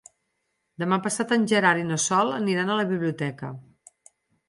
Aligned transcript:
Demà 0.83 0.99
passat 1.03 1.35
en 1.37 1.45
Gerard 1.53 1.83
i 1.83 1.87
na 1.91 2.01
Sol 2.07 2.35
aniran 2.41 2.75
a 2.75 2.81
la 2.83 2.89
biblioteca. 2.97 3.57